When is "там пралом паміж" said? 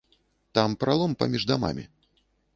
0.55-1.47